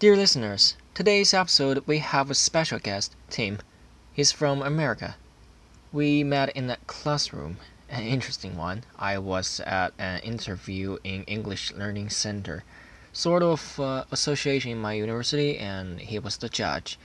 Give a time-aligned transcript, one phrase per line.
[0.00, 3.58] Dear listeners, today's episode we have a special guest, Tim.
[4.14, 5.16] He's from America.
[5.92, 8.84] We met in a classroom, an interesting one.
[8.98, 12.64] I was at an interview in English Learning Center,
[13.12, 16.98] sort of uh, association in my university, and he was the judge.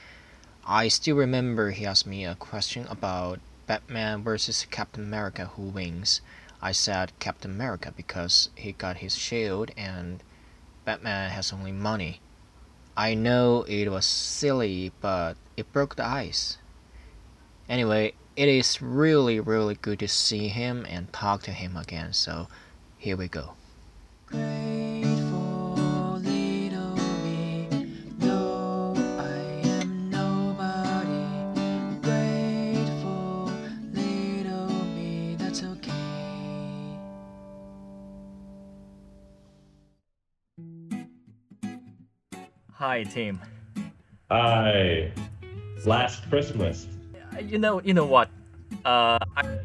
[0.66, 6.21] I still remember he asked me a question about Batman versus Captain America who wins.
[6.62, 10.23] I said Captain America because he got his shield and
[10.86, 12.21] Batman has only money.
[12.98, 16.57] I know it was silly, but it broke the ice.
[17.68, 22.47] Anyway, it is really, really good to see him and talk to him again, so
[22.97, 23.54] here we go.
[24.28, 24.75] Grateful
[42.75, 43.39] Hi, Tim.
[44.30, 45.11] Hi.
[45.86, 46.88] Last Christmas.
[47.41, 48.30] You know, you know what?
[48.83, 49.17] Uh,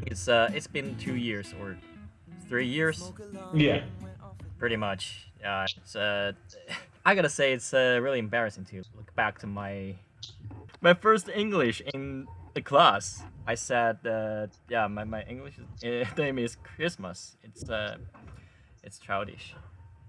[0.07, 1.77] it's uh, it's been two years or
[2.49, 3.13] three years,
[3.53, 3.83] Yeah.
[4.59, 5.29] pretty much.
[5.45, 6.33] Uh, it's uh,
[7.05, 9.97] I gotta say it's uh, really embarrassing to look back to my
[10.81, 13.23] my first English in the class.
[13.47, 17.37] I said, uh, yeah, my, my English uh, name is Christmas.
[17.43, 17.97] It's uh,
[18.85, 19.55] it's childish,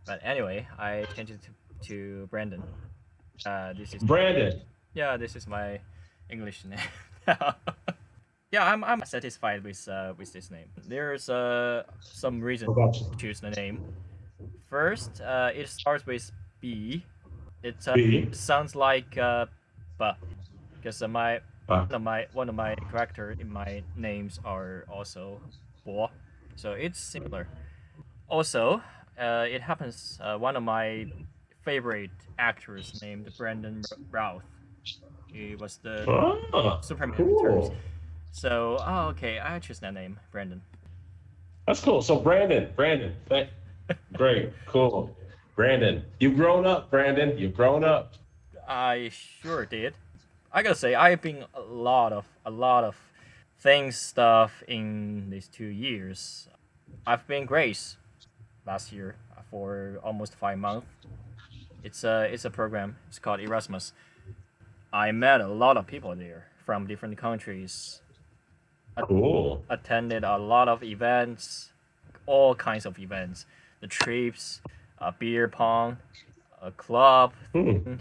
[0.06, 1.52] but anyway, I changed it to,
[1.88, 2.62] to Brandon.
[3.46, 4.62] Uh, this is Brandon.
[4.94, 5.80] yeah, this is my
[6.30, 6.80] English name.
[8.52, 10.68] yeah, I'm, I'm satisfied with uh, with this name.
[10.88, 13.82] There's uh, some reason to choose the name.
[14.70, 17.04] First, uh, it starts with B.
[17.64, 18.30] It uh, B.
[18.32, 19.46] sounds like uh,
[19.98, 20.18] ba,
[20.78, 25.40] because uh, my one of my one of my character in my names are also
[25.86, 26.10] Bo,
[26.56, 27.48] so it's similar.
[28.28, 28.82] Also,
[29.20, 31.06] uh, it happens uh, one of my
[31.64, 34.44] favorite actors named Brandon Routh.
[35.28, 37.44] He was the oh, Superman cool.
[37.44, 37.72] returns.
[38.32, 40.62] So, oh, okay, I choose that name, Brandon.
[41.68, 42.02] That's cool.
[42.02, 43.50] So Brandon, Brandon, thank,
[44.14, 45.16] great, cool.
[45.56, 47.38] Brandon, you've grown up, Brandon.
[47.38, 48.14] You've grown up.
[48.68, 49.94] I sure did.
[50.52, 52.96] I gotta say, I've been a lot of a lot of
[53.60, 56.48] things stuff in these two years.
[57.06, 57.98] I've been Greece
[58.66, 59.16] last year
[59.50, 60.88] for almost five months.
[61.84, 62.98] It's a it's a program.
[63.10, 63.94] It's called Erasmus.
[64.94, 68.02] I met a lot of people there from different countries.
[69.08, 69.64] Cool.
[69.70, 71.72] Attended a lot of events,
[72.26, 73.46] all kinds of events.
[73.80, 74.62] The trips,
[75.00, 75.98] a beer pong,
[76.62, 77.96] a club, Hmm.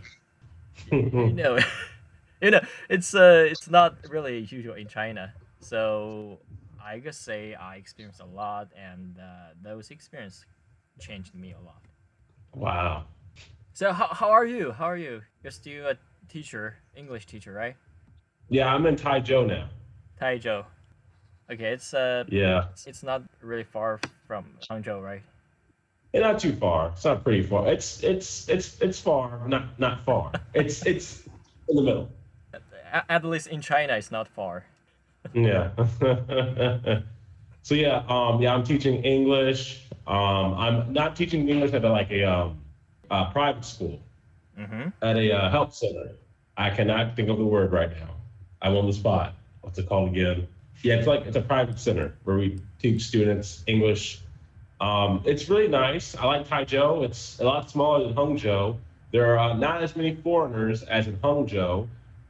[0.91, 1.59] you know,
[2.43, 5.33] you know, it's uh, it's not really usual in China.
[5.61, 6.39] So
[6.83, 10.45] I could say I experienced a lot, and uh, those experiences
[10.99, 11.81] changed me a lot.
[12.55, 13.05] wow.
[13.81, 14.73] So how, how are you?
[14.73, 15.23] How are you?
[15.43, 15.97] Just You're a
[16.29, 17.77] teacher, English teacher, right?
[18.51, 19.71] Yeah, I'm in Taizhou now.
[20.21, 20.67] Taizhou.
[21.51, 25.23] Okay, it's uh, Yeah, it's, it's not really far from Hangzhou, right?
[26.13, 26.91] and not too far.
[26.91, 27.69] It's not pretty far.
[27.69, 30.33] It's it's it's it's far, not not far.
[30.53, 31.25] It's it's
[31.71, 32.11] in the middle.
[32.93, 34.67] At, at least in China, it's not far.
[35.33, 35.71] Yeah.
[37.63, 39.89] so yeah, um, yeah, I'm teaching English.
[40.07, 42.61] Um, I'm not teaching English at like a, um,
[43.11, 44.01] a private school
[44.59, 44.89] Mm-hmm.
[45.03, 46.11] at a uh, help center.
[46.57, 48.11] I cannot think of the word right now.
[48.61, 49.35] I'm on the spot.
[49.63, 50.47] What's it called again?
[50.83, 54.21] Yeah, it's like it's a private center where we teach students English.
[54.81, 56.15] Um, it's really nice.
[56.17, 57.05] I like Taizhou.
[57.05, 58.77] It's a lot smaller than Hangzhou.
[59.13, 61.89] There are uh, not as many foreigners as in Hangzhou.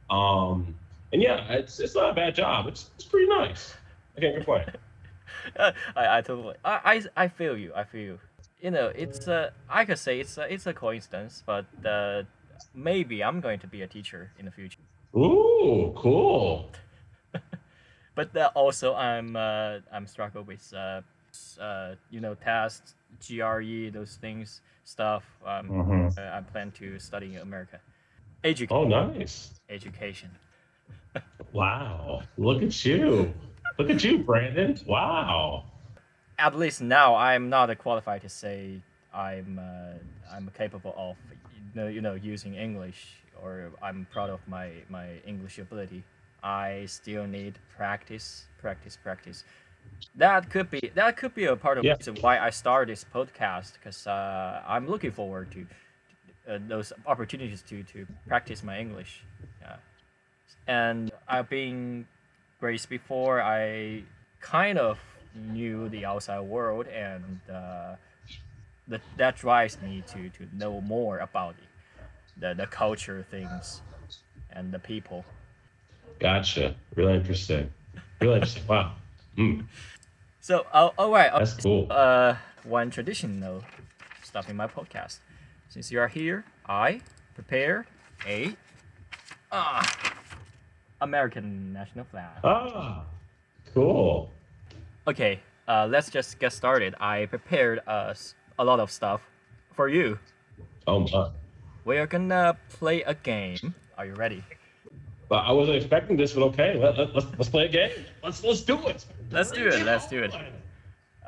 [0.09, 0.75] Um,
[1.11, 2.67] and yeah, it's it's not a bad job.
[2.67, 3.73] It's it's pretty nice.
[4.17, 4.65] I can't complain.
[5.57, 8.19] Uh, I, I totally I, I I feel you I feel you
[8.61, 12.23] you know it's uh, I could say it's a, it's a coincidence but uh,
[12.73, 14.79] maybe I'm going to be a teacher in the future
[15.15, 16.71] Ooh, cool.
[18.15, 21.01] but uh, also I'm uh, I'm struggle with uh,
[21.59, 22.95] uh, you know tests
[23.27, 26.17] GRE those things stuff um, Mhm.
[26.17, 27.79] uh, I plan to study in America
[28.43, 29.51] Edu- Oh, nice.
[29.69, 30.29] education
[31.53, 32.21] Wow.
[32.37, 33.33] Look at you.
[33.77, 34.77] Look at you, Brandon.
[34.87, 35.70] Wow.
[36.47, 38.81] At least now I'm not qualified to say
[39.13, 41.15] I'm uh, I'm capable of
[41.75, 42.99] you know, you know using English
[43.41, 46.03] or I'm proud of my my English ability.
[46.43, 49.43] I still need practice, practice, practice.
[50.15, 51.95] That could be that could be a part of Yeah.
[51.97, 55.61] reason why I started this podcast because uh, I'm looking forward to
[56.49, 59.23] uh, those opportunities to to practice my English.
[59.61, 59.77] Yeah.
[60.67, 62.07] And I've been
[62.59, 63.41] Greece before.
[63.41, 64.03] I
[64.39, 64.97] kind of
[65.35, 67.95] knew the outside world, and uh,
[68.87, 71.67] that that drives me to to know more about it.
[72.39, 73.81] the the culture things
[74.51, 75.23] and the people.
[76.19, 76.75] Gotcha.
[76.95, 77.69] Really interesting.
[78.19, 78.67] Really interesting.
[78.67, 78.93] Wow.
[79.37, 79.65] Mm,
[80.39, 81.31] So, oh, all right.
[81.33, 81.87] that's cool.
[81.89, 83.63] Uh, one traditional
[84.23, 85.19] stuff in my podcast.
[85.69, 87.01] Since you are here, I
[87.35, 87.85] prepare
[88.27, 88.55] a
[89.51, 89.83] uh,
[91.01, 92.39] American national flag.
[92.43, 93.05] Ah,
[93.73, 94.31] cool.
[95.07, 96.95] Okay, uh, let's just get started.
[96.99, 99.21] I prepared us a lot of stuff
[99.73, 100.19] for you.
[100.85, 101.29] Oh my.
[101.85, 103.73] We are gonna play a game.
[103.97, 104.43] Are you ready?
[105.27, 106.77] But I wasn't expecting this, but okay.
[106.77, 107.91] Let, let, let's let's play a game.
[108.23, 109.05] Let's let's do it.
[109.31, 109.83] Let's do it.
[109.83, 110.35] Let's do it.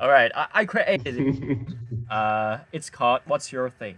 [0.00, 1.58] All right, I, I created it.
[2.10, 3.96] Uh, it's called "What's Your Thing."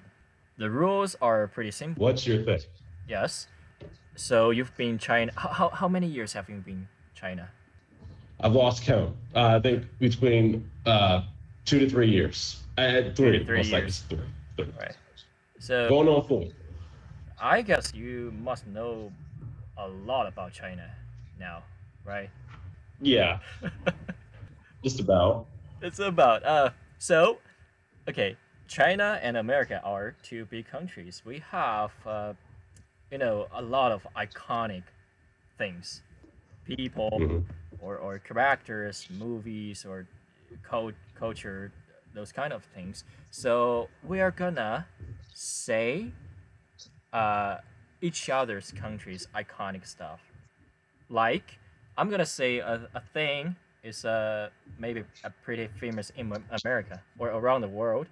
[0.59, 2.05] The rules are pretty simple.
[2.05, 2.61] What's your thing?
[3.09, 3.49] Yes.
[4.15, 5.33] So you've been China.
[5.37, 7.51] How, how, how many years have you been China?
[8.41, 9.15] I've lost count.
[9.35, 11.23] Uh, I think between uh,
[11.65, 12.63] two to three years.
[12.79, 13.45] Uh, three.
[13.45, 14.05] three most years.
[14.09, 14.19] Three.
[14.57, 14.67] three.
[14.79, 14.97] Right.
[15.59, 16.45] So Going on four.
[17.41, 19.11] I guess you must know
[19.79, 20.91] a lot about China
[21.39, 21.63] now,
[22.05, 22.31] right?
[23.01, 23.39] Yeah.
[24.85, 25.47] Just about.
[25.83, 27.39] it's about uh so
[28.09, 28.35] okay
[28.67, 32.33] china and america are two big countries we have uh,
[33.13, 34.83] you know a lot of iconic
[35.59, 36.03] things
[36.65, 37.45] people Mhm.
[37.81, 40.07] Or, or characters movies or
[40.63, 41.73] cult, culture
[42.15, 44.87] those kind of things so we are gonna
[45.35, 46.11] say
[47.13, 47.59] uh,
[48.01, 50.21] each other's country's iconic stuff
[51.09, 51.59] like
[51.99, 53.57] i'm gonna say a, a thing
[53.87, 56.33] is uh, maybe a pretty famous in
[56.65, 58.09] America or around the world,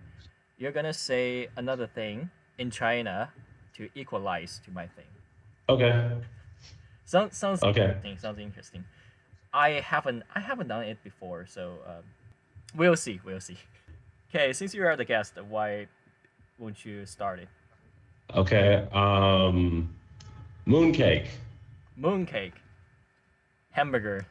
[0.57, 3.33] you're gonna say another thing in China
[3.77, 5.11] to equalize to my thing.
[5.69, 6.11] Okay.
[7.05, 7.81] Sounds sounds Okay.
[7.81, 8.19] interesting.
[8.19, 8.85] Sounds interesting.
[9.55, 12.03] I haven't I haven't done it before, so um,
[12.75, 13.21] we'll see.
[13.25, 13.57] We'll see.
[14.35, 15.87] Okay, since you are the guest, why
[16.59, 17.49] won't you start it?
[18.35, 18.85] Okay.
[18.93, 19.95] Um,
[20.67, 21.29] mooncake.
[21.97, 22.55] Mooncake,
[23.71, 24.27] hamburger.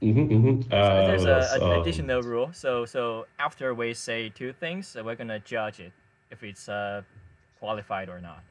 [0.00, 0.62] Mm-hmm, mm-hmm.
[0.70, 2.52] So Uh, there's a, an Um, additional rule.
[2.52, 5.92] So so after we say two things, so we're gonna judge it
[6.30, 7.02] if it's uh,
[7.58, 8.44] qualified or not,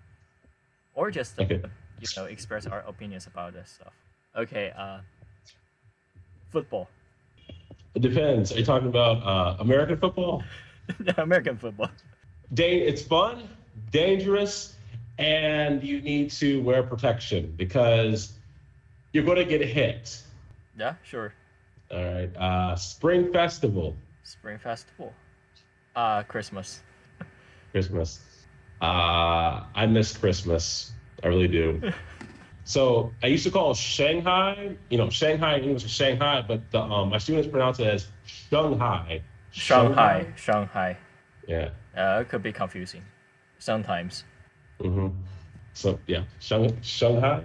[0.94, 3.94] or just uh, you know express our opinions about this stuff.
[4.36, 4.74] Okay.
[4.76, 5.00] Uh,
[6.52, 6.88] football,
[7.96, 8.52] It depends.
[8.52, 10.44] Are you talking about uh, American football?
[11.18, 11.90] American football.
[12.54, 13.48] Da- it's fun,
[13.92, 14.76] dangerous,
[15.18, 18.34] and you need to wear protection because
[19.14, 20.22] you're going to get hit.
[20.78, 21.34] Yeah, sure.
[21.92, 22.36] All right.
[22.38, 25.14] Uh, Spring Festival, Spring festival.
[25.96, 26.82] Uh, Christmas.
[27.72, 28.20] Christmas.
[28.82, 30.92] Uh, I miss Christmas.
[31.24, 31.82] I really do.
[32.72, 36.80] so I used to call Shanghai, you know, Shanghai in English is Shanghai, but the,
[36.80, 39.22] um, my students pronounce it as Shanghai.
[39.52, 40.26] Shanghai.
[40.38, 40.98] Shanghai.
[41.48, 41.70] Yeah.
[41.98, 43.04] Uh, it could be confusing
[43.60, 44.24] sometimes.
[44.80, 45.10] hmm
[45.74, 47.44] So yeah, Shang- Shanghai,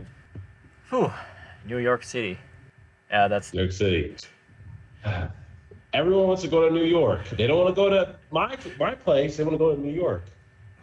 [0.91, 1.11] Whew.
[1.67, 2.39] New York City.
[3.11, 4.15] Yeah, that's New York City.
[5.93, 7.29] Everyone wants to go to New York.
[7.31, 9.37] They don't want to go to my my place.
[9.37, 10.23] They want to go to New York.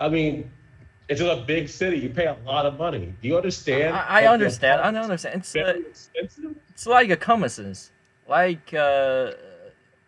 [0.01, 0.51] I mean,
[1.13, 1.97] it's just a big city.
[1.97, 3.13] You pay a lot of money.
[3.21, 3.95] Do you understand?
[3.95, 4.81] I, I understand.
[4.81, 5.41] I understand.
[5.41, 6.55] It's uh, Very expensive.
[6.69, 7.91] it's like a common sense.
[8.27, 9.31] Like uh,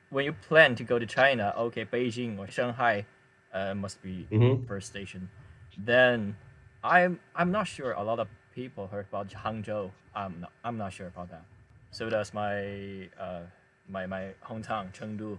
[0.09, 3.05] when you plan to go to China, okay, Beijing or Shanghai
[3.53, 4.67] uh, must be Mhm.
[4.67, 5.29] first station.
[5.77, 6.35] Then
[6.83, 9.91] I'm I'm not sure a lot of people heard about Hangzhou.
[10.15, 11.45] I'm not, I'm not sure about that.
[11.91, 13.41] So does my uh,
[13.89, 15.37] my my hometown Chengdu.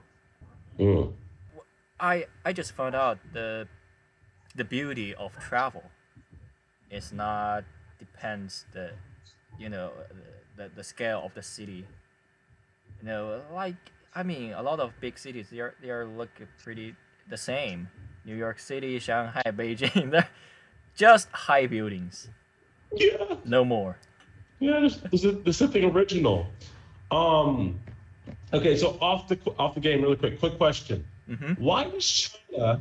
[0.79, 1.13] Mm.
[1.99, 3.67] I I just found out the
[4.57, 5.85] the beauty of travel
[6.91, 7.65] is not
[7.99, 8.91] depends the
[9.59, 9.91] you know
[10.57, 11.85] the, the, scale of the city.
[13.01, 13.77] You know, like
[14.15, 16.31] I mean, a lot of big cities they are they are look
[16.63, 16.95] pretty
[17.29, 17.89] the same.
[18.25, 20.29] New York City, Shanghai, Beijing, they're
[20.97, 22.29] just high buildings,
[22.93, 23.97] Yeah, no more.
[24.59, 24.81] yeah.
[24.81, 26.47] There's, there's, a, there's something original.
[27.11, 27.79] Um.
[28.53, 30.41] Okay, so off the off the game, really quick.
[30.41, 31.05] Quick question.
[31.29, 32.81] hmm Why does China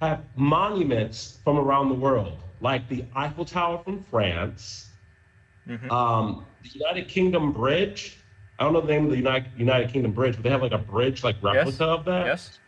[0.00, 4.90] have monuments from around the world, like the Eiffel Tower from France,
[5.66, 8.18] hmm um, the United Kingdom Bridge?
[8.58, 10.72] I don't know the name of the United, United Kingdom Bridge, but they have like
[10.72, 12.26] a bridge, like replica of that.
[12.26, 12.58] Yes.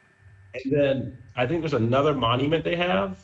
[0.54, 3.18] And then I think there's another monument they have.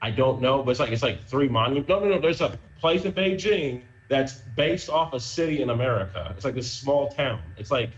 [0.00, 1.88] I don't know, but it's like it's like three monuments.
[1.88, 2.20] No, no, no.
[2.20, 6.32] There's a place in Beijing that's based off a city in America.
[6.36, 7.42] It's like this small town.
[7.56, 7.90] It's like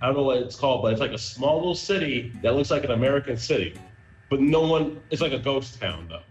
[0.00, 2.70] I don't know what it's called, but it's like a small little city that looks
[2.70, 3.74] like an American city,
[4.28, 5.00] but no one.
[5.10, 6.22] It's like a ghost town though.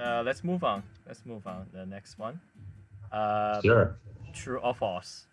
[0.00, 0.82] Uh, let's move on.
[1.06, 1.66] Let's move on.
[1.72, 2.40] The next one.
[3.10, 3.96] Uh, Sure.
[4.32, 5.26] True or false?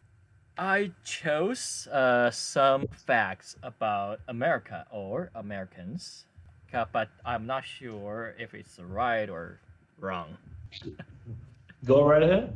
[0.57, 6.25] I chose uh, some facts about America or Americans
[6.91, 9.59] but I'm not sure if it's right or
[9.99, 10.37] wrong.
[11.85, 12.55] Go right ahead.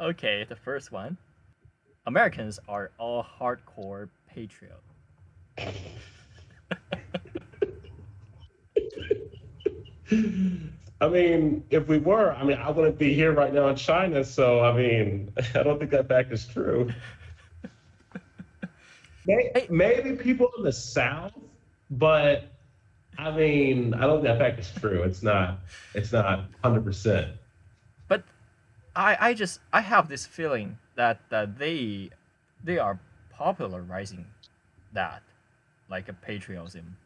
[0.00, 1.16] Okay, the first one.
[2.06, 4.80] Americans are all hardcore patriot.
[10.12, 14.24] I mean, if we were, I mean, I wouldn't be here right now in China.
[14.24, 16.90] So, I mean, I don't think that fact is true.
[19.26, 21.32] May- Maybe people in the South,
[21.90, 22.44] but
[23.18, 25.02] I mean, I don't think that fact is true.
[25.02, 25.58] It's not.
[25.94, 27.32] It's not hundred percent.
[28.08, 28.24] But
[28.94, 32.10] I, I just I have this feeling that, that they
[32.62, 34.26] they are popularizing
[34.92, 35.22] that
[35.90, 36.96] like a patriotism.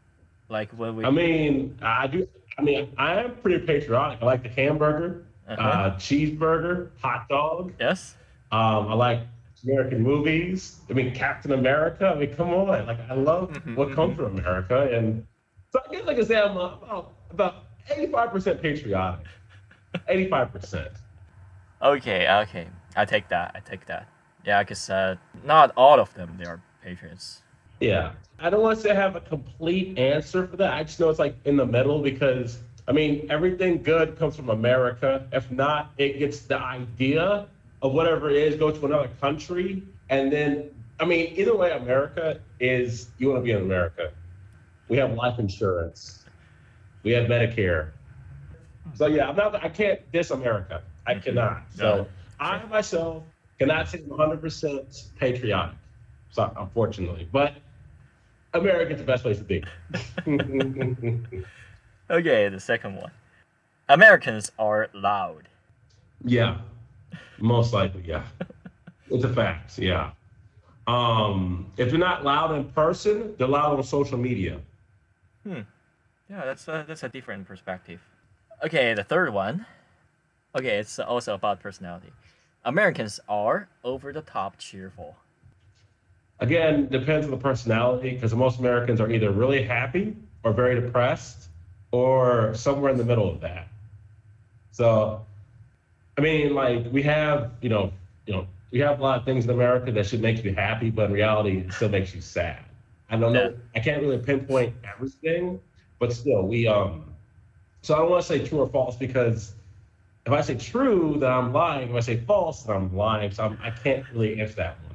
[0.49, 2.29] Like when we I mean, I do.
[2.59, 4.19] I mean, I am pretty patriotic.
[4.23, 5.61] I like the hamburger, Uh-huh.
[5.63, 7.73] uh, cheeseburger, hot dog.
[7.81, 8.17] yes.
[8.53, 9.21] Um, I like
[9.65, 10.81] American movies.
[10.91, 12.09] I mean, Captain America.
[12.09, 12.69] I mean, come on.
[12.69, 14.89] Like, I love Mhm, what comes from America.
[14.93, 15.27] And
[15.73, 17.55] so I guess like I can say I'm about, about
[17.89, 19.27] 85% patriotic.
[20.09, 20.91] 85%.
[21.83, 22.67] Okay, okay.
[22.97, 23.53] I take that.
[23.55, 24.07] I take that.
[24.45, 27.43] Yeah, because uh, not all of them they are patriots.
[27.81, 28.13] Yeah.
[28.39, 30.73] I don't want to say I have a complete answer for that.
[30.73, 32.59] I just know it's like in the middle because,
[32.89, 35.27] I mean, everything good comes from America.
[35.33, 37.47] If not, it gets the idea
[37.83, 39.83] of whatever it is, go to another country.
[40.09, 44.13] And then, I mean, either way, America is, you want to be in America.
[44.89, 46.25] We have life insurance,
[47.03, 47.91] we have Medicare.
[48.95, 50.83] So, yeah, I'm not, I can't diss America.
[51.07, 51.23] I mm-hmm.
[51.23, 51.63] cannot.
[51.75, 52.07] So,
[52.41, 53.23] I myself
[53.59, 55.77] cannot say I'm 100% patriotic.
[56.31, 57.29] So, unfortunately.
[57.31, 57.55] But
[58.55, 59.63] America's the best place to be.
[62.11, 63.13] Okay, the second one.
[63.89, 65.49] Americans are loud.
[66.25, 66.59] yeah,
[67.39, 68.25] most likely, yeah.
[69.13, 70.11] It's a fact, yeah.
[70.87, 74.61] Um, if they're not loud in person, they're loud on social media.
[75.45, 75.61] Hmm.
[76.29, 78.01] Yeah, that's a, that's a different perspective.
[78.65, 79.67] Okay, the third one.
[80.57, 82.13] Okay, it's also about personality.
[82.65, 85.17] Americans are over the top cheerful.
[86.41, 91.49] Again, depends on the personality because most Americans are either really happy or very depressed
[91.93, 93.69] or somewhere in the middle of that.
[94.73, 95.25] So,
[96.17, 97.93] I mean, like we have, you know,
[98.27, 100.91] you know, we have a lot of things in America that should make you happy,
[100.91, 102.65] but in reality, it still makes you sad.
[103.11, 103.55] I don't know.
[103.75, 105.61] I can't really pinpoint everything,
[105.99, 107.05] but still, we um.
[107.83, 109.55] So I don't want to say true or false because
[110.27, 111.91] if I say true, then I'm lying.
[111.91, 113.33] If I say false, then I'm lying.
[113.33, 114.90] So I'm, I can't really answer that one.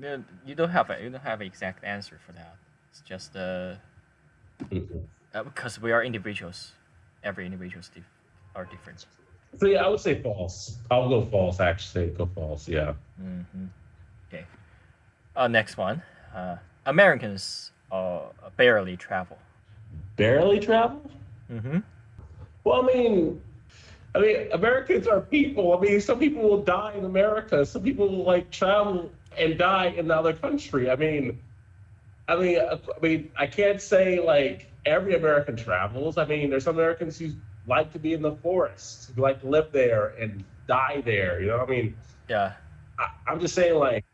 [0.00, 2.56] You you don't have a you don't have an exact answer for that.
[2.90, 3.74] It's just uh,
[4.70, 5.02] Mhm.
[5.34, 6.72] uh because we are individuals.
[7.22, 8.04] Every individual is dif-
[8.54, 9.06] are different.
[9.58, 10.78] So yeah, I would say false.
[10.90, 11.60] I'll go false.
[11.60, 12.68] Actually, go false.
[12.68, 12.94] Yeah.
[13.16, 13.66] hmm
[14.28, 14.44] Okay.
[15.34, 16.02] Uh, next one.
[16.34, 18.20] Uh, Americans uh,
[18.56, 19.38] barely travel.
[20.16, 21.00] Barely travel.
[21.50, 21.78] Mm-hmm.
[22.64, 23.40] Well, I mean,
[24.14, 25.76] I mean, Americans are people.
[25.76, 27.64] I mean, some people will die in America.
[27.64, 30.90] Some people will like travel and die in another country.
[30.90, 31.40] I mean,
[32.28, 36.18] I mean, I mean, I can't say like every American travels.
[36.18, 37.30] I mean, there's some Americans who
[37.66, 41.40] like to be in the forest, who like to live there and die there.
[41.40, 41.96] You know, what I mean,
[42.28, 42.52] Yeah.
[42.98, 44.04] I, I'm just saying like,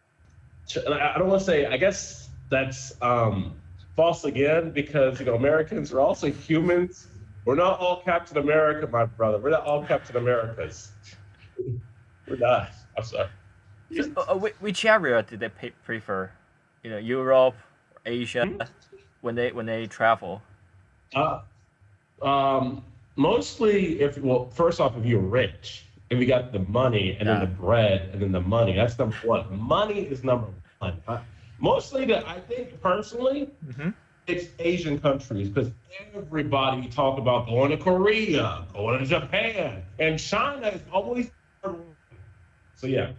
[0.77, 1.67] I I don't want to say.
[1.67, 3.55] I guess that's um,
[3.97, 7.09] false again because you know Americans are also humans.
[7.45, 9.39] We're not all Captain America, my brother.
[9.39, 10.93] We're not all Captain Americas.
[12.27, 12.71] We're not.
[12.97, 13.29] I'm sorry.
[13.95, 16.33] So, uh, uh, which area do they pe- prefer?
[16.83, 17.57] You know, Europe,
[17.95, 18.47] or Asia,
[19.21, 20.43] when they when they travel.
[21.15, 21.41] Uh,
[22.23, 22.85] um,
[23.17, 27.39] mostly, if well, first off, if you're rich, and you got the money and Yeah.
[27.41, 29.59] then the bread and then the money, that's number one.
[29.59, 30.49] Money is number
[30.81, 31.03] one.
[31.07, 31.21] Uh,
[31.59, 33.91] mostly, the, I think personally, Mm-hmm.
[34.27, 35.73] it's Asian countries because
[36.15, 41.31] everybody you talk about going to Korea, going to Japan, and China is always.
[42.75, 43.13] So yeah,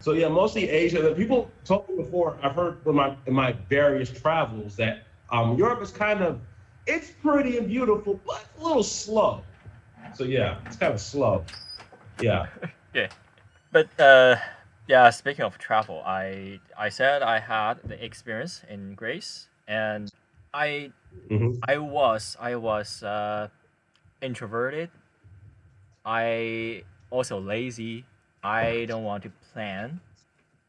[0.00, 1.02] so yeah, mostly Asia.
[1.02, 2.38] The people told me before.
[2.42, 6.40] I've heard from my in my various travels that um, Europe is kind of
[6.86, 9.42] it's pretty and beautiful, but a little slow.
[10.14, 11.44] So yeah, it's kind of slow.
[12.20, 12.46] Yeah.
[12.92, 13.06] Yeah,
[13.70, 14.34] but uh,
[14.88, 20.10] yeah, speaking of travel, I I said I had the experience in Greece, and
[20.52, 20.90] I
[21.28, 23.46] hmm I was I was uh,
[24.20, 24.90] introverted.
[26.04, 28.06] I also lazy.
[28.42, 30.00] I don't want to plan,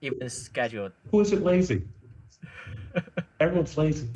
[0.02, 0.92] even scheduled.
[1.12, 1.84] Who is it lazy?
[3.40, 4.08] Everyone's lazy.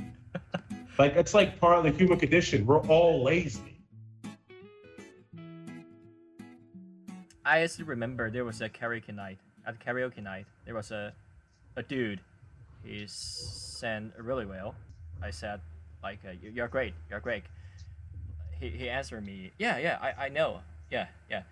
[0.97, 2.65] Like it's like part of the human condition.
[2.65, 3.77] We're all lazy.
[7.45, 9.37] I still remember there was a karaoke night.
[9.67, 11.13] At karaoke night, there was a
[11.75, 12.21] a dude.
[12.83, 14.75] He sang really well.
[15.21, 15.59] I said,
[16.03, 16.93] like, uh, "You- "You're great.
[17.09, 17.43] You're great."
[18.59, 21.43] he, he answered me, yeah, yeah, I, I know, yeah, yeah.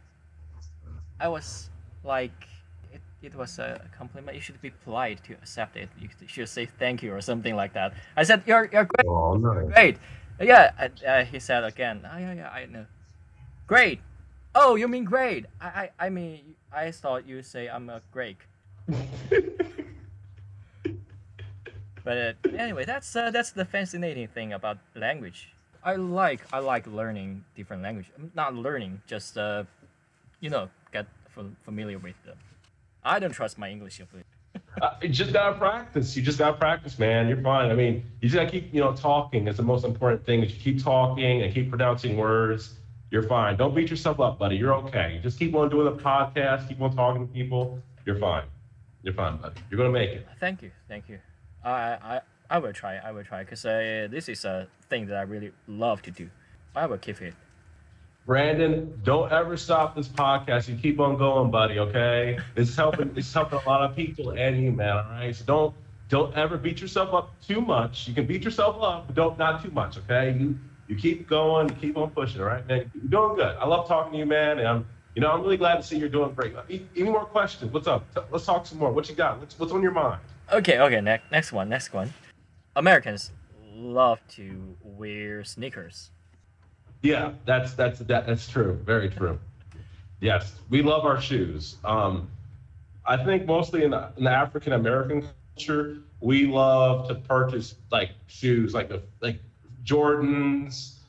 [1.19, 1.69] I was
[2.03, 2.47] like,
[3.23, 4.35] it, was a compliment.
[4.35, 5.89] You should be polite to accept it.
[5.99, 7.93] You should say thank you or something like that.
[8.15, 9.71] I said, you're you're great, Oh, nice.
[9.73, 9.97] great.
[10.41, 12.85] Yeah, and, uh, he said again, oh, yeah, yeah, I know.
[13.67, 14.01] Great.
[14.55, 15.45] Oh, you mean great?
[15.61, 18.37] I, I, I mean, I thought you say I'm a Greek.
[22.03, 25.53] But uh, anyway, that's uh, that's the fascinating thing about language.
[25.83, 28.11] I like I like learning different language.
[28.35, 29.63] Not learning, just uh,
[30.41, 32.37] you know, get f- familiar with them.
[33.05, 34.01] I don't trust my English.
[34.81, 36.15] Uh, you just gotta practice.
[36.15, 37.27] You just gotta practice, man.
[37.27, 37.69] You're fine.
[37.69, 39.47] I mean, you just gotta keep, you know, talking.
[39.47, 40.43] It's the most important thing.
[40.43, 42.75] Is you keep talking and keep pronouncing words.
[43.11, 43.55] You're fine.
[43.57, 44.55] Don't beat yourself up, buddy.
[44.55, 45.19] You're okay.
[45.21, 46.67] Just keep on doing the podcast.
[46.67, 47.79] Keep on talking to people.
[48.05, 48.45] You're fine.
[49.03, 49.61] You're fine, buddy.
[49.69, 50.27] You're gonna make it.
[50.39, 51.19] Thank you, thank you.
[51.63, 51.71] I
[52.15, 52.97] I, I will try.
[52.97, 56.29] I will try because uh, this is a thing that I really love to do.
[56.75, 57.35] I will keep it.
[58.25, 60.69] Brandon, don't ever stop this podcast.
[60.69, 61.79] You keep on going, buddy.
[61.79, 63.11] Okay, it's helping.
[63.17, 64.95] It's helping a lot of people and you, man.
[64.97, 65.75] All right, so don't
[66.07, 68.07] don't ever beat yourself up too much.
[68.07, 69.97] You can beat yourself up, but don't not too much.
[69.97, 72.39] Okay, you you keep going, you keep on pushing.
[72.39, 72.89] All right, man.
[72.95, 73.57] You're doing good.
[73.57, 75.97] I love talking to you, man, and I'm you know I'm really glad to see
[75.97, 76.53] you're doing great.
[76.69, 77.73] Any more questions?
[77.73, 78.05] What's up?
[78.31, 78.93] Let's talk some more.
[78.93, 79.37] What you got?
[79.41, 80.21] What's what's on your mind?
[80.49, 81.01] Okay, okay.
[81.01, 81.67] Next next one.
[81.67, 82.13] Next one.
[82.77, 83.31] Americans
[83.75, 86.09] love to wear sneakers.
[87.03, 88.79] Yeah, that's that's that, that's true.
[88.85, 89.37] Very true.
[90.21, 91.75] Yes, we love our shoes.
[91.83, 92.29] Um,
[93.05, 98.11] I think mostly in the, in the African American culture, we love to purchase like
[98.27, 99.39] shoes, like the like
[99.83, 100.99] Jordans,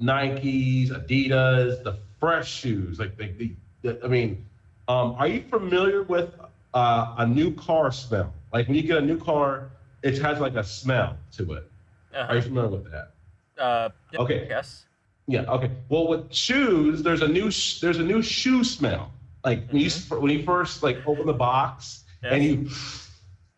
[0.00, 3.00] Nikes, Adidas, the fresh shoes.
[3.00, 4.46] Like the, the, the I mean,
[4.86, 6.32] um, are you familiar with
[6.74, 8.32] uh, a new car smell?
[8.52, 9.70] Like when you get a new car,
[10.04, 11.70] it has like a smell to it.
[12.14, 13.14] Are you familiar with that?
[13.58, 14.46] uh, yeah, Okay.
[14.48, 14.86] Yes.
[15.30, 15.42] Yeah.
[15.42, 15.70] Okay.
[15.88, 19.12] Well, with shoes, there's a new sh- there's a new shoe smell.
[19.44, 22.68] Like when you when you first like open the box and you,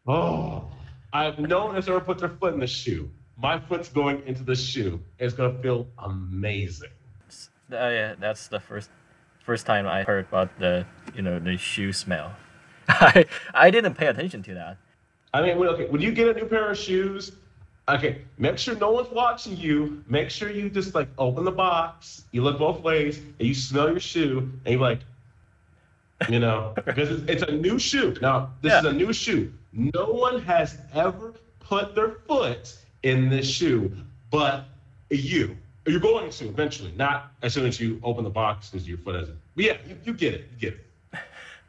[0.07, 0.71] oh,
[1.15, 3.11] I've no one has ever put their foot in the shoe.
[3.39, 5.01] My foot's going into the shoe.
[5.19, 6.91] It's gonna feel amazing.
[7.73, 8.91] Uh, yeah, that's the first
[9.43, 12.33] first time I heard about the you know the shoe smell.
[12.89, 14.77] I I didn't pay attention to that.
[15.33, 17.33] I mean, okay, when you get a new pair of shoes,
[17.89, 20.03] okay, make sure no one's watching you.
[20.09, 23.91] Make sure you just like open the box, you look both ways, and you smell
[23.91, 25.01] your shoe, and you're like,
[26.29, 28.17] you know, because it's, it's a new shoe.
[28.21, 29.53] Now, this is a new shoe.
[29.73, 33.93] No one has ever put their foot in this shoe,
[34.31, 34.65] but
[35.11, 35.57] you.
[35.85, 39.17] You're going to eventually, not as soon as you open the box because your foot
[39.17, 39.39] hasn't.
[39.57, 40.45] But yeah, you, you get it.
[40.53, 41.21] You get it.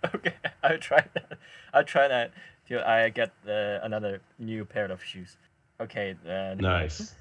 [0.15, 1.39] okay, I'll try that.
[1.73, 2.31] I'll try that
[2.67, 5.35] till I get uh, another new pair of shoes.
[5.83, 7.13] Okay, then Nice.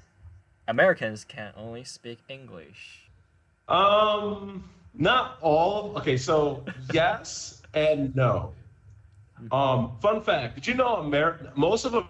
[0.69, 3.09] Americans can only speak English.
[3.67, 5.97] Um, not all.
[5.97, 8.53] Okay, so yes and no.
[9.51, 11.51] Um, fun fact: Did you know America?
[11.55, 12.09] Most of America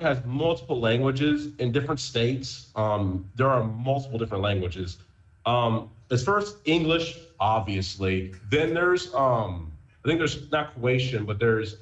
[0.00, 2.70] has multiple languages in different states.
[2.76, 4.98] Um, there are multiple different languages.
[5.46, 8.34] Um, there's first English, obviously.
[8.50, 9.72] Then there's um,
[10.04, 11.76] I think there's not Croatian, but there's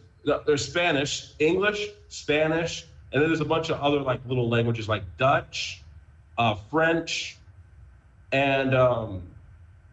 [0.47, 5.03] there's Spanish, English, Spanish, and then there's a bunch of other like little languages like
[5.18, 5.83] Dutch,
[6.38, 7.38] uh, French,
[8.33, 9.22] and um,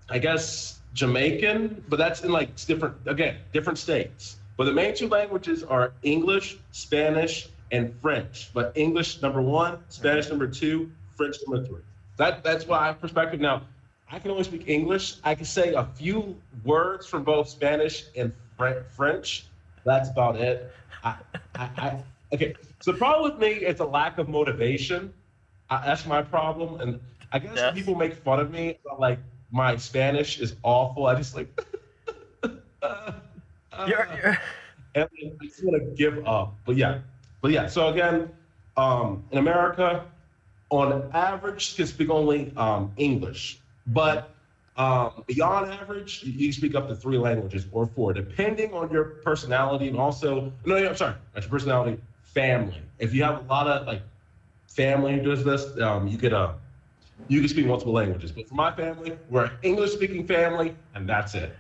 [0.10, 4.38] I guess Jamaican, but that's in like different again different states.
[4.58, 8.52] But the main two languages are English, Spanish, and French.
[8.54, 11.82] But English number one, Spanish number two, French number three.
[12.18, 13.40] That that's why I perspective.
[13.40, 13.62] Now,
[14.12, 15.18] I can only speak English.
[15.24, 18.34] I can say a few words from both Spanish and
[18.96, 19.46] French.
[19.86, 20.74] That's about it.
[21.04, 21.16] I,
[21.56, 22.04] I, I,
[22.34, 22.56] okay.
[22.82, 25.14] So the problem with me is a lack of motivation.
[25.70, 27.00] I, that's my problem, and
[27.32, 27.74] I guess Yes.
[27.74, 28.78] people make fun of me.
[28.98, 29.20] Like
[29.52, 31.06] my Spanish is awful.
[31.08, 31.48] I just like.
[33.88, 34.38] You're, you're
[34.96, 35.08] and
[35.42, 36.54] I just want to give up.
[36.66, 37.00] But yeah,
[37.42, 37.68] but yeah.
[37.68, 38.30] So again,
[38.76, 40.06] um, in America,
[40.70, 44.32] on average, can speak only um, English, but
[44.76, 49.04] um, beyond average, you, you speak up to three languages or four, depending on your
[49.24, 52.02] personality and also no, no, I'm sorry, not your personality,
[52.34, 52.82] family.
[53.00, 54.02] If you have a lot of like
[54.68, 56.54] family who does this, um, you get uh,
[57.28, 58.32] you can speak multiple languages.
[58.32, 61.56] But for my family, we're an English-speaking family, and that's it.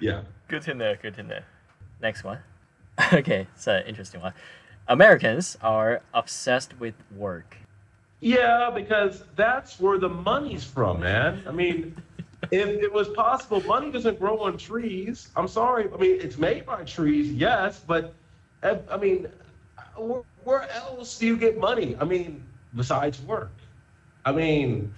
[0.00, 0.22] Yeah.
[0.48, 0.94] good to know.
[1.00, 1.40] Good to know.
[2.00, 2.38] Next one.
[3.12, 4.32] okay, it's an interesting one.
[4.88, 7.56] Americans are obsessed with work.
[8.20, 11.42] Yeah, because that's where the money's from, man.
[11.46, 11.96] I mean,
[12.50, 15.28] if it was possible, money doesn't grow on trees.
[15.36, 15.88] I'm sorry.
[15.92, 18.14] I mean, it's made by trees, yes, but
[18.62, 19.28] I mean,
[19.96, 21.96] where, where else do you get money?
[22.00, 23.50] I mean, besides work.
[24.24, 24.92] I mean,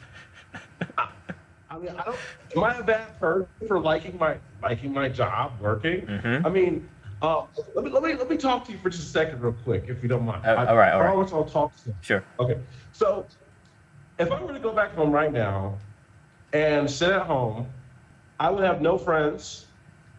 [1.70, 2.18] I, mean, I don't.
[2.56, 6.02] Am I a bad person for liking my liking my job, working?
[6.02, 6.46] Mm-hmm.
[6.46, 6.88] I mean,
[7.22, 9.52] uh, let me let me let me talk to you for just a second, real
[9.64, 10.44] quick, if you don't mind.
[10.44, 11.06] Uh, I all right, all right.
[11.12, 11.96] promise I'll talk to you.
[12.00, 12.24] Sure.
[12.40, 12.58] Okay,
[12.92, 13.26] so
[14.18, 15.78] if I were to go back home right now
[16.52, 17.66] and sit at home,
[18.40, 19.66] I would have no friends.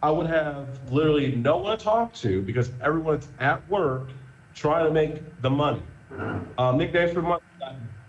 [0.02, 4.10] I would have literally no one to talk to because everyone's at work
[4.54, 5.84] trying to make the money.
[6.58, 7.42] Um, nicknames for money.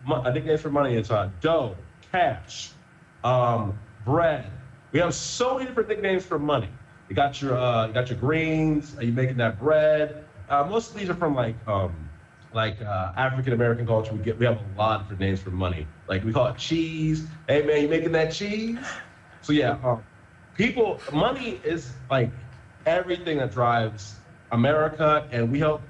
[0.06, 1.76] Uh, nicknames for money is uh, dough,
[2.12, 2.72] cash,
[3.22, 4.50] um, bread.
[4.92, 6.68] We have so many different nicknames for money.
[7.08, 8.96] You got your uh, you got your greens.
[8.96, 10.28] Are you making that bread?
[10.48, 12.10] Uh, most of these are from like um,
[12.52, 14.12] like uh, African American culture.
[14.12, 15.88] We get we have a lot of different names for money.
[16.06, 17.26] Like we call it cheese.
[17.48, 18.78] Hey man, you making that cheese?
[19.40, 20.04] So yeah, um,
[20.54, 22.30] people, money is like
[22.86, 25.82] everything that drives America, and we help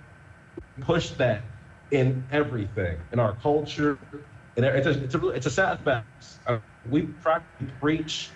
[0.80, 1.42] push that
[1.90, 3.98] in everything in our culture.
[4.56, 6.06] And it's a it's a it's a sad fact.
[6.88, 8.30] We practically preach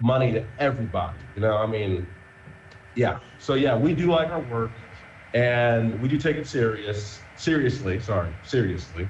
[0.00, 1.18] money to everybody.
[1.34, 2.06] You know, I mean,
[2.94, 3.20] yeah.
[3.38, 4.70] So yeah, we do like our work,
[5.34, 8.00] and we do take it serious, seriously.
[8.00, 9.08] Sorry, seriously.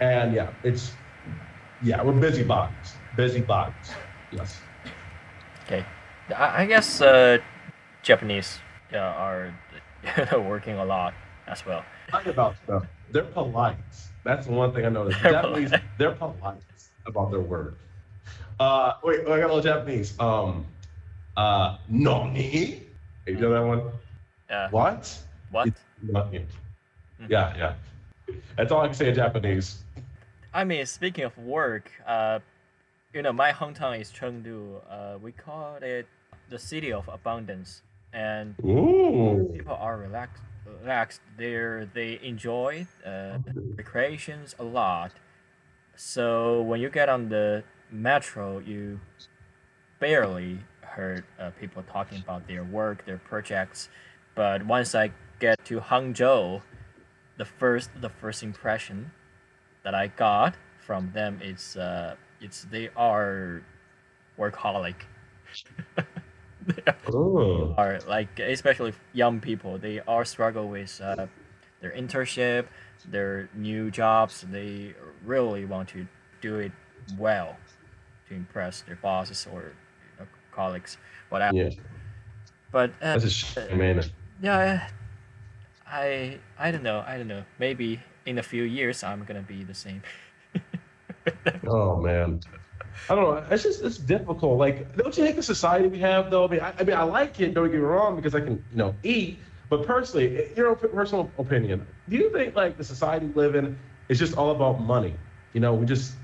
[0.00, 0.92] And yeah, it's
[1.82, 3.90] yeah, we're busy bodies, busy bodies.
[4.32, 4.58] Yes.
[5.64, 5.84] Okay.
[6.34, 7.38] I, I guess uh,
[8.02, 8.58] Japanese
[8.92, 9.54] uh, are
[10.32, 11.14] working a lot
[11.46, 11.84] as well.
[12.10, 12.84] Talking about stuff.
[13.10, 13.76] They're polite.
[14.24, 15.22] That's the one thing I noticed.
[15.22, 15.82] They're Japanese, polite.
[15.98, 16.62] they're polite
[17.06, 17.78] about their work.
[18.58, 20.18] Uh, wait, I got a little Japanese.
[20.18, 20.66] Um,
[21.36, 21.76] uh?
[21.88, 22.82] Hey,
[23.26, 23.92] you know that one?
[24.50, 25.18] Uh, What?
[25.50, 25.68] what?
[26.04, 26.44] Mhm.
[27.28, 27.74] Yeah, yeah.
[28.56, 29.82] That's all I can say in Japanese.
[30.52, 32.38] I mean, speaking of work, uh,
[33.12, 34.80] you know, my hometown is Chengdu.
[34.88, 36.06] Uh, we call it
[36.48, 39.50] the city of abundance, and Ooh.
[39.54, 40.42] people are relaxed.
[40.84, 41.22] Relaxed.
[41.38, 43.38] They they enjoy uh,
[43.74, 45.12] recreations a lot.
[45.96, 49.00] So when you get on the metro, you
[49.98, 53.88] barely heard uh, people talking about their work, their projects.
[54.34, 56.60] But once I get to Hangzhou,
[57.38, 59.12] the first the first impression
[59.84, 60.54] that I got
[60.86, 63.62] from them is uh, it's they are
[64.38, 65.08] workaholic.
[66.76, 67.74] they Oh.
[67.76, 69.78] are like especially young people.
[69.78, 71.26] They are struggle with uh,
[71.80, 72.66] their internship,
[73.08, 74.44] their new jobs.
[74.50, 76.06] They really want to
[76.40, 76.72] do it
[77.18, 77.56] well
[78.28, 80.98] to impress their bosses or you know, colleagues,
[81.30, 81.56] whatever.
[81.56, 81.70] Yeah,
[82.70, 84.02] But uh, that's a shame, man.
[84.40, 84.88] yeah,
[85.86, 87.04] I I don't know.
[87.06, 87.44] I don't know.
[87.58, 90.02] Maybe in a few years I'm gonna be the same.
[91.66, 92.40] Oh man,
[93.08, 93.46] I don't know.
[93.50, 94.58] It's just it's difficult.
[94.58, 96.46] Like, don't you hate the society we have though?
[96.46, 97.54] I mean, I, I mean, I like it.
[97.54, 99.40] Don't get me wrong, because I can, you know, eat.
[99.70, 103.78] But personally, your op- personal opinion, do you think like the society we live in
[104.08, 105.16] is just all about money?
[105.52, 106.16] You know, we just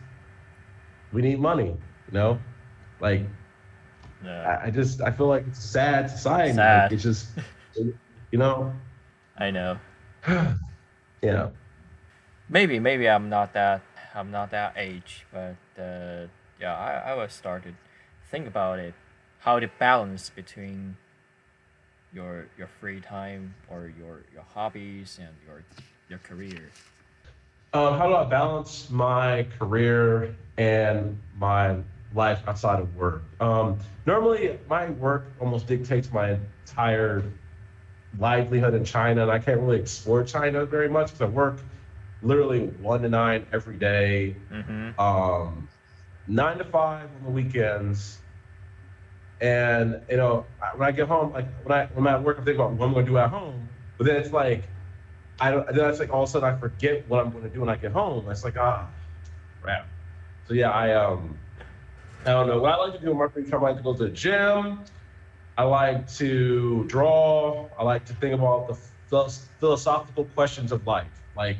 [1.12, 1.66] we need money.
[2.06, 2.38] You know,
[3.00, 3.26] like
[4.24, 6.52] Uh, I, I just I feel like it's a sad society.
[6.54, 6.82] Sad.
[6.82, 7.38] Like, it's just,
[8.32, 8.72] you know,
[9.36, 9.78] I know.
[10.28, 11.52] you know.
[12.48, 13.82] Maybe maybe I'm not that
[14.20, 16.26] I'm not that age, but uh,
[16.60, 17.74] yeah, I I was started
[18.30, 18.92] think about it,
[19.38, 20.98] how to balance between
[22.12, 25.64] your your free time or your your hobbies and your
[26.10, 26.70] your career.
[27.72, 31.78] Um, how do I balance my career and my
[32.14, 33.22] life outside of work?
[33.40, 37.22] Um, normally, my work almost dictates my entire
[38.18, 41.56] livelihood in China, and I can't really explore China very much because I work
[42.22, 45.00] literally one to nine every day, Mm-hmm.
[45.00, 45.68] um,
[46.26, 48.18] nine to five on the weekends.
[49.40, 50.44] And you know,
[50.76, 52.86] when I get home, like when I when I'm at work, I'm thinking about what
[52.86, 53.68] I'm going to do at home.
[53.96, 54.64] But then it's like,
[55.40, 55.66] I don't.
[55.74, 57.70] Then it's like all of a sudden I forget what I'm going to do when
[57.70, 58.28] I get home.
[58.30, 58.86] It's like ah,
[59.62, 59.86] crap.
[60.46, 61.38] So yeah, I um,
[62.26, 62.60] I don't know.
[62.60, 64.10] What I like to do in my free time, I like to go to the
[64.10, 64.80] gym.
[65.56, 67.68] I like to draw.
[67.78, 68.74] I like to think about the
[69.58, 71.56] philosophical questions of life, like.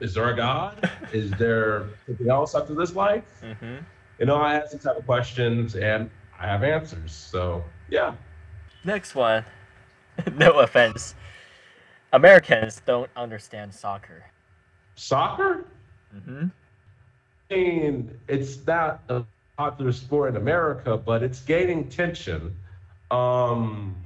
[0.00, 0.90] Is there a God?
[1.12, 3.24] Is there something else after this life?
[3.42, 3.76] Mm-hmm.
[4.18, 7.12] You know, I ask these type of questions and I have answers.
[7.12, 8.14] So yeah.
[8.84, 9.44] Next one.
[10.36, 11.14] no offense.
[12.12, 14.24] Americans don't understand soccer.
[14.94, 15.66] Soccer?
[16.14, 16.46] Mm-hmm.
[17.50, 19.24] I mean, it's not a
[19.56, 22.56] popular sport in America, but it's gaining tension.
[23.10, 23.96] Um,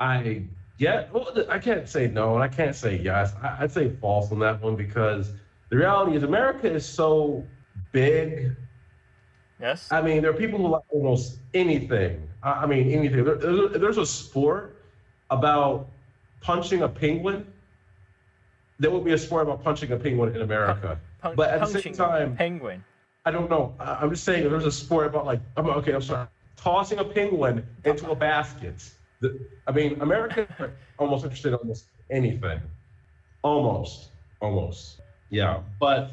[0.00, 0.44] I
[0.78, 3.32] yeah, well, I can't say no, and I can't say yes.
[3.42, 5.32] I, I'd say false on that one because
[5.68, 7.44] the reality is America is so
[7.92, 8.54] big.
[9.60, 9.88] Yes.
[9.92, 12.28] I mean, there are people who like almost anything.
[12.42, 13.24] I, mean, anything.
[13.24, 14.76] There, there's, a sport
[15.30, 15.88] about
[16.40, 17.46] punching a penguin.
[18.80, 20.98] There would be a sport about punching a penguin in America.
[21.20, 22.84] Pun- but at the same time- penguin.
[23.24, 23.74] I don't know.
[23.78, 28.10] I'm just saying there's a sport about like, okay, I'm sorry, tossing a penguin into
[28.10, 28.90] a basket.
[29.22, 32.60] The, I mean, America are almost interested in almost anything.
[33.42, 35.00] Almost, almost.
[35.30, 36.10] Yeah, but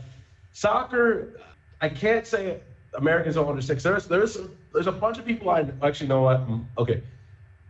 [0.53, 1.39] soccer,
[1.81, 2.59] I can't say
[2.93, 3.79] Americans don't understand.
[3.81, 4.37] There's there's
[4.73, 6.47] there's a bunch of people I actually know what.
[6.47, 7.01] mm, Okay,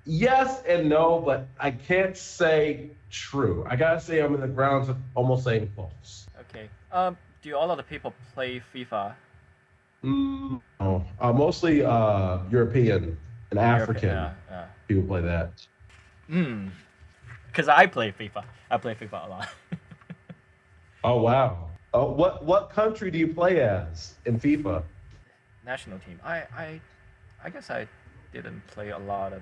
[0.05, 3.65] yes and no, but I can't say true.
[3.69, 6.27] I gotta say I'm in the grounds of almost saying false.
[6.41, 6.69] Okay.
[6.91, 9.15] Um, do all of the people play FIFA?
[10.03, 11.05] Mm, no.
[11.19, 13.17] uh, mostly uh, European
[13.51, 14.65] and African Yeah, yeah.
[14.89, 15.51] People play that.
[16.27, 16.67] Hmm.
[17.47, 18.43] Because I play FIFA.
[18.69, 19.49] I play FIFA a lot.
[21.01, 21.69] Oh wow.
[21.93, 24.83] Oh, what what country do you play as in FIFA?
[25.65, 26.19] national team.
[26.25, 26.81] I, I,
[27.41, 27.87] I guess I
[28.33, 29.41] didn't play a lot of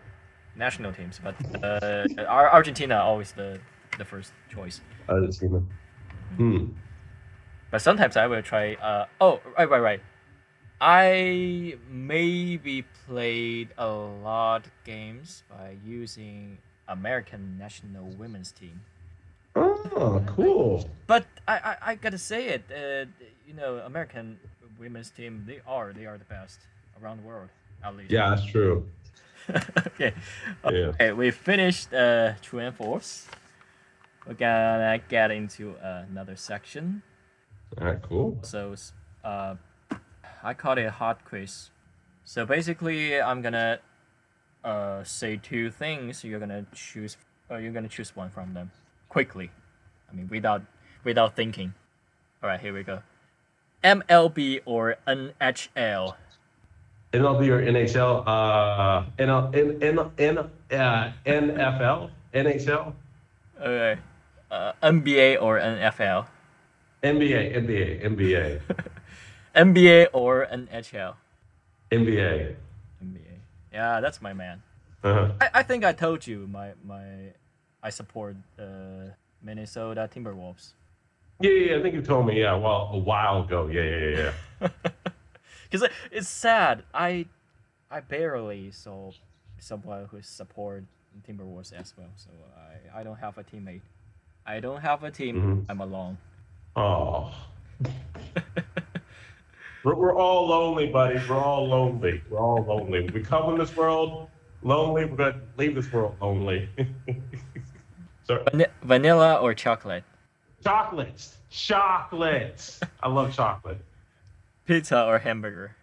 [0.55, 3.59] national teams, but uh, Argentina always the
[3.97, 4.81] the first choice.
[5.09, 5.63] Argentina.
[6.35, 6.65] Hmm.
[7.71, 8.75] But sometimes I will try.
[8.75, 10.01] Uh, oh, right, right, right.
[10.79, 18.81] I maybe played a lot of games by using American national women's team.
[19.55, 20.87] Oh, cool.
[21.07, 22.63] But I, I, I gotta say it.
[22.69, 23.09] Uh,
[23.47, 24.39] you know, American
[24.79, 25.45] women's team.
[25.47, 26.59] They are they are the best
[27.01, 27.49] around the world,
[27.83, 28.11] at least.
[28.11, 28.87] Yeah, that's true.
[29.49, 30.13] okay.
[30.65, 30.69] Yeah.
[30.69, 33.27] Okay, we finished uh, true and false.
[34.27, 37.01] We're gonna get into another section.
[37.79, 38.37] All right, cool.
[38.43, 38.75] So,
[39.23, 39.55] uh,
[40.47, 41.71] I call it a hot quiz.
[42.23, 43.79] So basically, I'm gonna
[44.63, 46.23] uh, say two things.
[46.23, 47.17] You're gonna choose.
[47.51, 48.71] Uh, you're gonna choose one from them
[49.09, 49.51] quickly.
[50.09, 50.61] I mean, without
[51.03, 51.73] without thinking.
[52.41, 53.01] All right, here we go.
[53.83, 56.15] MLB or NHL?
[57.11, 58.23] MLB or NHL?
[58.25, 60.37] Uh, NL, N, N, N,
[60.79, 62.09] uh, NFL?
[62.33, 62.93] NHL?
[63.59, 63.99] Okay.
[64.49, 66.27] Uh, NBA or NFL?
[67.03, 68.61] NBA, NBA, NBA,
[69.57, 71.15] NBA or NHL?
[71.91, 72.55] NBA.
[73.03, 73.19] NBA.
[73.73, 74.61] Yeah, that's my man.
[75.03, 75.31] Uh-huh.
[75.41, 77.33] I, I think I told you my my
[77.81, 80.73] I support the Minnesota Timberwolves.
[81.39, 83.67] Yeah, yeah, I think you told me, yeah, well, a while ago.
[83.67, 84.69] Yeah, yeah, yeah, yeah.
[85.69, 86.83] Because it's sad.
[86.93, 87.25] I
[87.91, 89.11] I barely saw
[89.59, 90.83] someone who support
[91.27, 92.13] Timberwolves as well.
[92.15, 93.81] So I, I don't have a teammate.
[94.45, 95.35] I don't have a team.
[95.35, 95.65] Mhm.
[95.69, 96.17] I'm alone.
[96.75, 97.33] Oh.
[99.87, 101.17] we're, we're all lonely, buddy.
[101.29, 102.21] We're all lonely.
[102.29, 103.09] We're all lonely.
[103.13, 104.27] We come in this world
[104.61, 105.05] lonely.
[105.05, 106.67] We're going to leave this world lonely.
[108.27, 110.03] so, Vani- vanilla or chocolate?
[110.61, 111.37] chocolates.
[111.49, 112.81] Chocolates.
[113.01, 113.79] I love chocolate.
[114.65, 115.77] Pizza or hamburger?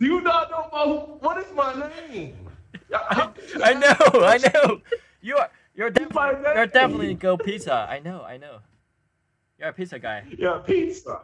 [0.00, 0.84] Do you not know my,
[1.26, 2.36] what is my name?
[2.94, 4.80] I know, I know.
[5.20, 7.86] You are you're definitely you're definitely go pizza.
[7.90, 8.60] I know, I know.
[9.58, 10.22] You're a pizza guy.
[10.38, 11.20] Yeah, pizza.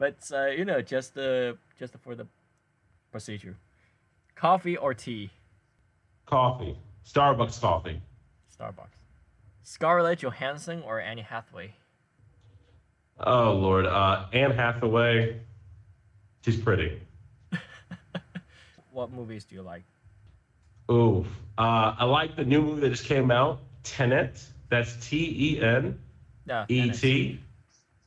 [0.00, 2.26] But uh, you know, just uh, just for the
[3.12, 3.56] procedure.
[4.34, 5.30] Coffee or tea?
[6.24, 6.74] Coffee.
[7.06, 8.00] Starbucks coffee.
[8.58, 8.96] Starbucks.
[9.62, 11.74] Scarlett Johansson or Annie Hathaway?
[13.18, 13.84] Oh, Lord.
[13.84, 15.40] Uh, Anne Hathaway.
[16.44, 17.00] She's pretty.
[18.92, 19.84] What movies do you like?
[20.90, 21.24] Ooh,
[21.56, 24.44] uh, I like the new movie that just came out, Tenet.
[24.68, 25.96] That's T E N.
[26.68, 26.90] E.
[26.90, 27.40] T.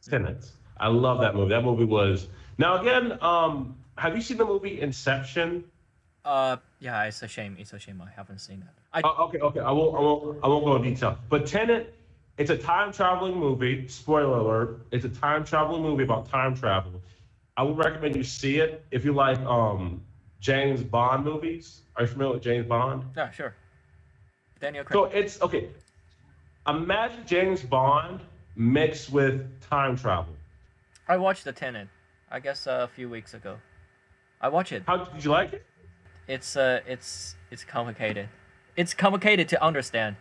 [0.02, 0.46] Tenet.
[0.84, 1.50] I love that movie.
[1.52, 2.28] That movie was.
[2.58, 5.63] Now again, um, have you seen the movie Inception?
[6.26, 7.56] Uh, yeah, it's a shame.
[7.58, 8.74] It's a shame I haven't seen that.
[8.93, 9.62] I Oh, okay, okay.
[9.62, 11.17] I won't, I won't, I won't go in detail.
[11.30, 11.96] But Tenet,
[12.38, 13.88] it's a time traveling movie.
[13.88, 17.02] Spoiler alert: It's a time traveling movie about time travel.
[17.56, 20.02] I would recommend you see it if you like um
[20.41, 21.80] James Bond movies.
[21.96, 23.06] Are you familiar with James Bond?
[23.15, 23.56] yeah, sure.
[24.60, 24.96] Daniel Craig.
[24.98, 25.69] So it's okay.
[26.67, 28.19] Imagine James Bond
[28.58, 30.34] mixed with time travel.
[31.08, 31.88] I watched the Tenet.
[32.32, 33.58] I guess uh, a few weeks ago.
[34.42, 34.84] I watched it.
[34.88, 35.66] How did you like it?
[36.28, 38.30] It's uh, it's it's complicated.
[38.76, 40.16] It's complicated to understand.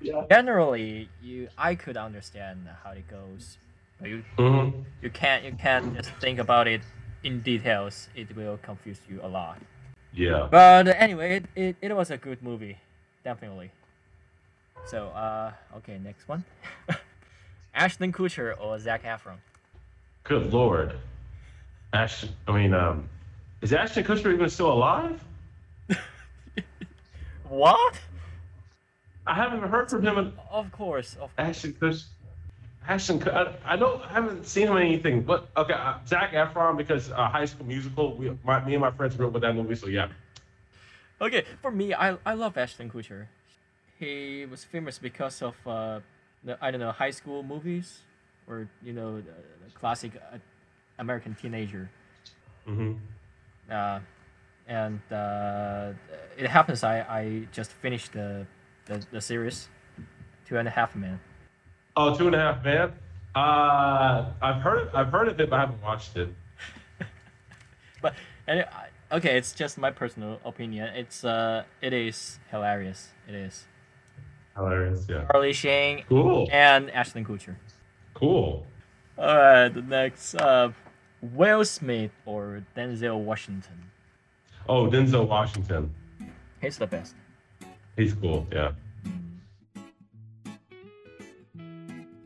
[0.00, 0.24] Yeah.
[0.30, 3.58] Generally, you I could understand how it goes,
[4.00, 4.80] but you Mm-hmm.
[5.02, 6.82] you can't you can't just think about it
[7.24, 8.08] in details.
[8.14, 9.58] It will confuse you a lot.
[10.12, 10.48] Yeah.
[10.50, 12.78] But anyway, it, it, it was a good movie,
[13.24, 13.70] definitely.
[14.86, 16.44] So uh, okay, next one.
[17.74, 19.38] Ashton Kutcher or Zac Efron?
[20.28, 20.92] Good lord.
[21.94, 22.28] Ashton.
[22.46, 23.08] I mean, um,
[23.62, 25.24] is Ashton Kutcher even still alive?
[27.48, 27.98] What?
[29.26, 30.18] I haven't heard from him.
[30.18, 31.38] In, Of course, of course.
[31.38, 32.04] Ashton Kutcher.
[32.86, 33.26] Ashton.
[33.26, 34.02] I, I don't.
[34.02, 35.22] I haven't seen him in anything.
[35.22, 38.14] But okay, uh, Zac Efron because uh, High School Musical.
[38.14, 39.76] We, my, me and my friends grew up with that movie.
[39.76, 40.08] So yeah.
[41.22, 43.28] Okay, for me, I, I love Ashton Kutcher.
[43.98, 46.00] He was famous because of uh,
[46.44, 48.02] the I don't know high school movies,
[48.48, 49.34] or you know the,
[49.64, 50.38] the classic uh,
[50.98, 51.88] American teenager.
[52.66, 52.92] hmm
[53.70, 54.00] Uh,
[54.66, 55.92] and uh,
[56.36, 58.46] it happens I, I just finished the,
[58.86, 59.68] the the series,
[60.46, 61.20] Two and a Half Men.
[61.96, 62.92] Oh, Two and a Half Man.
[63.34, 66.28] Uh, I've heard I've heard of it, but I haven't watched it.
[68.02, 68.14] But
[68.46, 68.68] and it,
[69.10, 70.88] okay, it's just my personal opinion.
[70.94, 73.08] It's uh it is hilarious.
[73.28, 73.66] It is
[74.56, 75.24] Hilarious, yeah.
[75.30, 77.56] Charlie Sheen Cool, and Ashton Kutcher.
[78.18, 78.66] Cool.
[79.16, 80.70] All right, the next uh,
[81.22, 83.78] Will Smith or Denzel Washington.
[84.68, 85.94] Oh, Denzel Washington.
[86.60, 87.14] He's the best.
[87.96, 88.72] He's cool, yeah.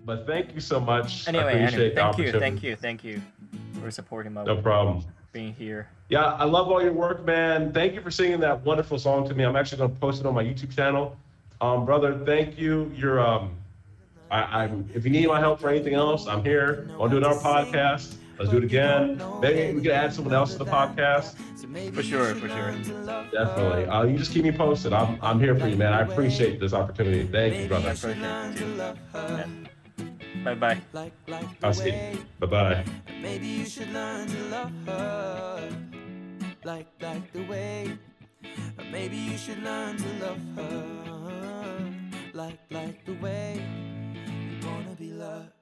[0.05, 1.29] But thank you so much.
[1.29, 3.23] I Anyway, appreciate anyway thank you, thank you, thank you
[3.81, 5.05] for supporting my No problem.
[5.33, 5.89] being here.
[6.09, 7.73] Yeah, I love all your work, man.
[7.73, 9.45] Thank you for singing that wonderful song to me.
[9.45, 11.17] I'm actually gonna post it on my YouTube channel.
[11.61, 12.91] Um, brother, thank you.
[12.95, 13.55] You're um
[14.33, 16.88] I, I'm if you need my help for anything else, I'm here.
[16.97, 18.16] Want to do another podcast?
[18.38, 19.23] Let's do it again.
[19.40, 21.37] Maybe we could add someone else to the podcast.
[21.95, 22.73] For sure, for sure.
[23.31, 23.85] Definitely.
[23.85, 24.95] Uh, you just keep me posted.
[24.95, 25.92] I'm I'm here for you, man.
[25.92, 27.25] I appreciate this opportunity.
[27.25, 27.95] Thank you, brother.
[30.45, 30.81] Bye bye.
[30.92, 32.27] Like, like the I'll see you.
[32.40, 32.85] Bye bye.
[33.21, 35.68] Maybe you should learn to love her
[36.64, 37.99] like like the way.
[38.90, 41.92] Maybe you should learn to love her
[42.33, 43.92] like like the way
[45.23, 45.62] love.